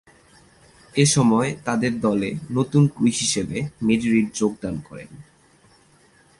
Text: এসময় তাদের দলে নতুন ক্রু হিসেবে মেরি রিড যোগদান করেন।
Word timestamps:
এসময় 0.95 1.49
তাদের 1.65 1.93
দলে 1.99 2.29
নতুন 2.51 2.83
ক্রু 2.87 3.07
হিসেবে 3.19 3.57
মেরি 3.81 4.07
রিড 4.11 4.27
যোগদান 4.35 4.75
করেন। 4.89 5.09